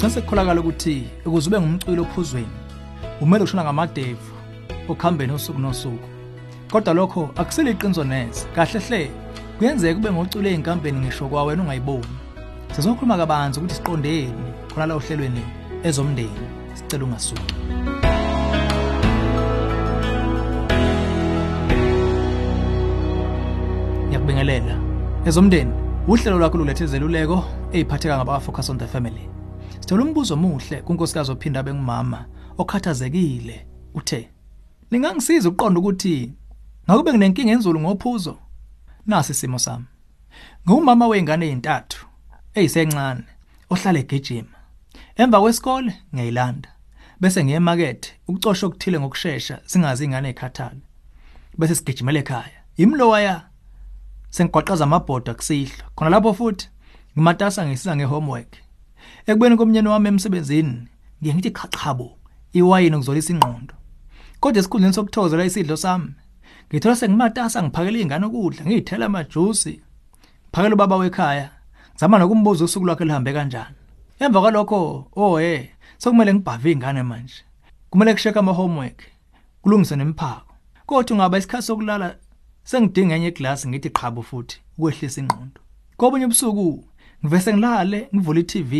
[0.00, 2.48] kugcina sekukholakala ukuthi ukuze ube ngumculi ophuzweni
[3.20, 4.32] umele ushona ngamadevu
[4.88, 6.08] okuhambeni usuku nosuku.
[6.70, 8.46] Kodwa lokho akusile iqiniso neze.
[8.54, 9.10] Kahle hle
[9.58, 12.16] kuyenzeka ube ngocule ey'nkambeni ngisho kwawena ungayiboni.
[12.72, 15.42] Sizokhuluma kabanzi ukuthi siqondeni khona la ohlelweni
[15.82, 16.46] ezomndeni.
[16.74, 17.54] Sicela ungasuki.
[24.08, 24.76] Ngiyakubingelela.
[25.26, 25.72] Ezomndeni
[26.08, 29.39] uhlelo lwakho lulethe izeluleko ey'phatheka ngabaka-focus on the family.
[29.90, 32.26] Sithola umbuzo muhle kunkosikazi ophinda abe ngumama
[32.58, 33.66] okhathazekile.
[33.94, 34.30] Uthe
[34.90, 36.32] ningangisiza ukuqonda ukuthi
[36.84, 38.38] ngakube nginenkinga enzulu ngophuzo?
[39.06, 39.84] Nasi isimo sami.
[40.68, 42.06] Ngumama weingane ezintathu
[42.54, 43.24] eyisencane
[43.70, 44.58] ohlala egejima.
[45.16, 46.68] Emva kwesikole ngiyayilanda
[47.20, 50.80] bese ngiye emakethe ukucosha okuthile ngokusheshsha singazi ingane ekhathala
[51.58, 52.58] bese sigijimela ekhaya.
[52.76, 53.36] Imlowa ya
[54.30, 56.68] sengigwaqaza amabhoda kusihlwa khona lapho futhi
[57.14, 58.69] ngimatasa ngisiza ngehomework.
[59.26, 60.88] Ekubeni komnyeni wami emsebenzini
[61.20, 62.18] ngiye ngithi chachabo
[62.52, 63.74] iwayini ukuzolisa ingqondo.
[64.40, 66.12] Kodwa esikhundleni sokuthokozela isidlo sami
[66.68, 69.80] ngithola sengimatasa ngiphakela izingane ukudla ngiyithela amajuice
[70.52, 71.50] phakela ubaba wekhaya
[71.92, 73.76] ngizama nokumbuza usuku lwakhe lihambe kanjani.
[74.18, 77.44] Emva kwalokho oh hey sokumele ngibhave izingane manje.
[77.90, 79.02] Kumele kusheka ama homework
[79.62, 80.54] kulungise nemphako
[80.86, 82.16] kodwa ungaba isikhathi sokulala
[82.64, 85.60] sengidinga enye iglass ngithi qhabo futhi ukwehlisa ingqondo.
[85.96, 86.84] Kobunye ubusuku
[87.24, 88.72] ngivese ngilale ngivula iTV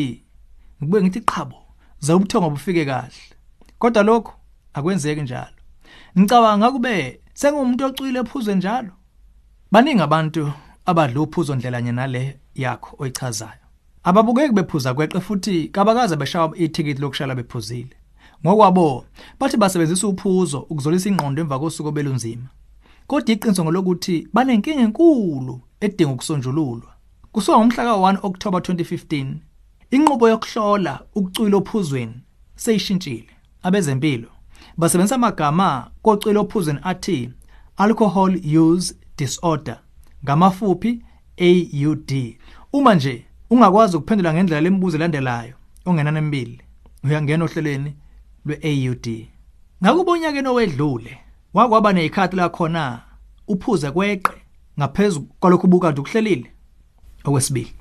[0.83, 1.57] ngibuye ngithi qhabo
[1.99, 3.13] za ubuthongo bufike kahle.
[3.79, 4.33] Kodwa lokho
[4.73, 5.57] akwenzeki njalo.
[6.19, 8.93] Ngicabanga kube sengumuntu ocwile ephuze njalo.
[9.73, 10.53] Baningi abantu
[10.87, 13.67] abadla uphuzo ndlelanye nale yakho oyichazayo.
[14.03, 17.97] Ababukeki bephuza kweqe futhi kabakaze beshawa ithikithi lokushala bephuzile.
[18.45, 19.05] Ngokwabo
[19.41, 22.49] bathi basebenzisa uphuzo ukuzolisa ingqondo emva kosuku obelunzima.
[23.07, 27.00] Kodwa iqiniso ngolokuthi banenkinga enkulu edinga ukusonjululwa.
[27.33, 29.35] Kusuka ngomhla ka-1 October 2015
[29.91, 32.15] inqubo yokuhlola ukucwila ophuzweni
[32.57, 33.31] seyishintshile.
[33.63, 34.29] Abezempilo
[34.77, 37.31] basebenzisa amagama kocwila ophuzweni athi
[37.77, 39.79] alcohol use disorder
[40.25, 41.03] ngamafuphi
[41.39, 42.37] AUD
[42.73, 45.55] uma nje ungakwazi ukuphendula ngendlela lemibuzo elandelayo
[45.87, 46.61] ongenana emibili
[47.05, 47.97] uyangena ohlelweni
[48.45, 49.27] lwe-AUD
[49.83, 51.19] ngakuba unyakeni owedlule
[51.55, 53.03] wakwaba nezikhati la khona
[53.49, 54.33] uphuze kweqe
[54.79, 56.51] ngaphezulu kwalokho ubukade ukuhlelile.
[57.25, 57.75] Okwesibili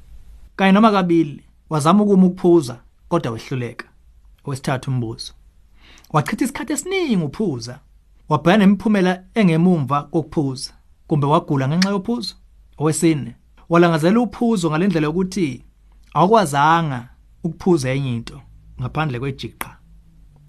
[0.55, 2.79] kanye noma kabili wazama ukuma ukuphuza
[3.09, 3.85] kodwa wehluleka.
[4.41, 5.33] Okwesithathu umbuzo.
[6.09, 7.79] Wachitha isikhathi esiningi uphuza.
[8.29, 10.71] Wabheka nemiphumela engemumva kokuphuza
[11.07, 12.35] kumbe wagula ngenxa yophuzo.
[12.77, 13.35] Owesine
[13.69, 15.63] walangazela uphuzo ngalendlela yokuthi
[16.13, 17.09] awukwazanga
[17.43, 18.41] ukuphuza enye into
[18.81, 19.77] ngaphandle kwejiqa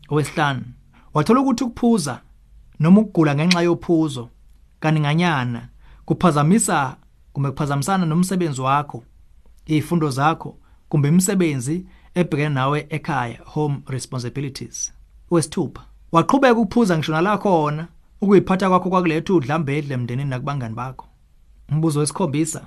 [0.09, 0.65] owesihlanu
[1.15, 2.21] wathola ukuthi ukuphuza
[2.81, 4.29] noma ukugula ngenxa yophuzo
[4.81, 5.69] kaninganyana
[6.05, 6.97] kuphazamisa
[7.33, 9.05] kumbe kuphazamisana nomsebenzi wakho
[9.67, 10.57] izifundo zakho
[10.89, 14.93] kumbe imisebenzi ebhekene nawe ekhaya home responsibilities.
[15.31, 15.83] Wesithupha
[16.13, 17.89] waqhubeka ukuphuza ngisho nala khona
[18.21, 21.07] ukuyiphatha kwakho kwakuletha udlambedle emndenini nakubangani bakho.
[21.69, 22.67] Umbuzo wesikhombisa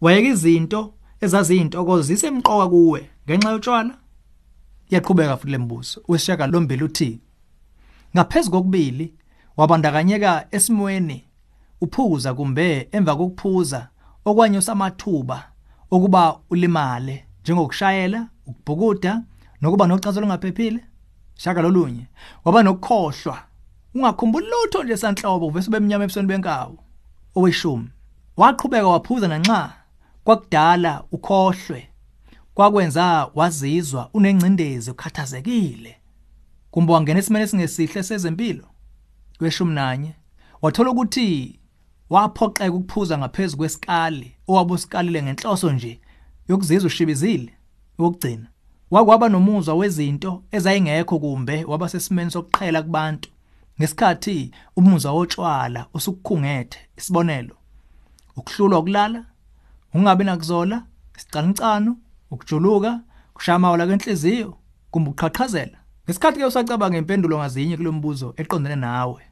[0.00, 3.98] wayeka izinto ezaziyintokozo zisemqoka kuwe ngenxa yotshwala?
[4.90, 7.20] Yaqhubeka futhi lembuzo wesishaka lombili uthi
[8.16, 9.14] ngaphezulu kokubili
[9.56, 11.24] wabandakanyeka esimweni
[11.80, 13.88] uphuza kumbe emva kokuphuza
[14.24, 15.48] okwanye usamathuba
[15.90, 19.22] okuba ulimale njengokushayela ukubhukuda
[19.60, 20.84] nokuba nocazo olungaphephile?
[21.36, 22.06] Shaka lolunye.
[22.44, 23.38] Waba nokukhohlwa.
[23.94, 26.78] Ungakhumbuli lutho nje sanhlobo uvese bemnyama ebusweni benkawu.
[27.34, 27.88] Oweshumi
[28.36, 29.72] waqhubeka waphuza nanxa
[30.24, 31.88] kwakudala ukhohlwe
[32.54, 35.96] kwakwenza wazizwa unengcindezi ukhathazekile.
[36.70, 38.64] Kumbe wangena esimene singesihle sezempilo?
[39.38, 40.14] Kweshumi nanye
[40.62, 41.60] wathola ukuthi
[42.10, 46.00] waphoxeka ukuphuza ngaphezulu kwesikali owabusikalile ngenhloso nje
[46.48, 47.52] yokuzizwa ushibizile
[47.98, 48.46] ukugcina
[48.90, 53.30] wakwaba nomuzwa wezinto ezayingekho kumbe waba sesimeni sokuqhela kubantu.
[53.78, 57.56] Ngesikhathi umuzwa wotshwala usukukhungethe isibonelo
[58.36, 59.24] ukuhlulwa ukulala
[59.94, 60.84] ungabi nakuzola
[61.16, 61.96] isicanicano
[62.30, 63.00] ukujuluka
[63.34, 64.56] kushamawula kwenhliziyo
[64.90, 69.22] kumbe uqhaqhazela ngesikhathi ke usacabanga impendulo ngazinye kulombuzo eqondene nawe.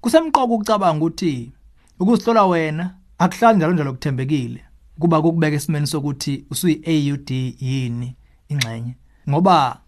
[0.00, 1.52] Kusemqoka ukucabanga ukuthi
[2.00, 4.64] ukuzihlola wena akuhlali njalo njalo kuthembekile
[4.98, 7.30] kuba kokubeka esimeni sokuthi usuyi-AUD
[7.60, 8.16] yini
[8.48, 8.94] ingxenye.
[9.28, 9.80] Ngoba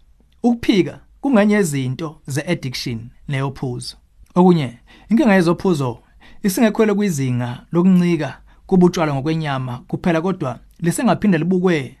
[0.43, 3.95] ukuphika kungenye izinto ze-addiction neyophuzo.
[4.35, 4.77] Okunye
[5.09, 5.99] inkinga yezophuzo
[6.43, 11.97] isingekhwele kwizinga lokuncika kubutshwala ngokwenyama kuphela kodwa lisengaphinde libukwe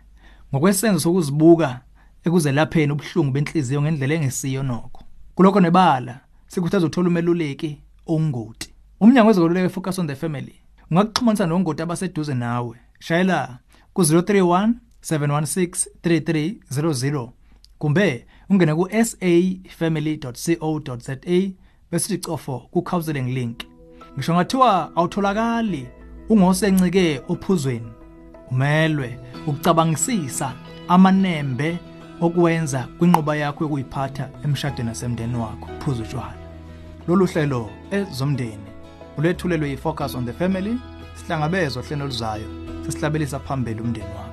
[0.53, 1.81] ngokwesenzo sokuzibuka
[2.25, 5.03] ekuzelapheni ubuhlungu benhliziyo ngendlela engesiyo nokho.
[5.35, 10.55] Kuloko nebala sikhuthaza ukuthola umeluleki ongoti umnyango wezokululeka focus on the family.
[10.91, 12.77] Ungakuxhumanisa nongoti abaseduze nawe.
[12.99, 13.59] Shayela
[13.93, 17.29] ku 031 716 3300
[17.77, 21.17] kumbe ungene ku safamily.co.za
[21.91, 23.63] bese icofo ku counseling link.
[24.17, 25.87] Ngisho ngathiwa awutholakali
[26.29, 27.91] ungosencike ophuzweni.
[28.51, 30.53] Umelwe ukucabangisisa
[30.87, 31.77] amanembe
[32.21, 35.67] okwenza kwinqoba yakho yokuyiphatha emshadweni nasemndeni wakho.
[35.79, 36.37] Phuza utshwala.
[37.07, 38.74] Lolu hlelo ezomndeni.
[39.17, 40.77] Ulethulelwe yifocus on the family
[41.15, 42.47] sihlangabezwa hlelo luzayo
[42.85, 44.24] sesihlabelisa phambili umndeni wakho.